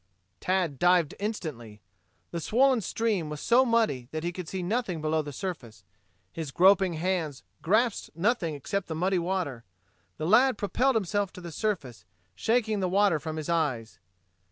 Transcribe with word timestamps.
Tad 0.39 0.79
dived 0.79 1.13
instantly. 1.19 1.79
The 2.31 2.39
swollen 2.39 2.81
stream 2.81 3.29
was 3.29 3.39
so 3.39 3.63
muddy 3.63 4.07
that 4.09 4.23
he 4.23 4.31
could 4.31 4.47
see 4.49 4.63
nothing 4.63 4.99
below 4.99 5.21
the 5.21 5.31
surface. 5.31 5.83
His 6.33 6.49
groping 6.49 6.93
hands 6.93 7.43
grasped 7.61 8.09
nothing 8.15 8.55
except 8.55 8.87
the 8.87 8.95
muddy 8.95 9.19
water. 9.19 9.63
The 10.17 10.25
lad 10.25 10.57
propelled 10.57 10.95
himself 10.95 11.31
to 11.33 11.41
the 11.41 11.51
surface, 11.51 12.03
shaking 12.33 12.79
the 12.79 12.89
water 12.89 13.19
from 13.19 13.37
his 13.37 13.47
eyes. 13.47 13.99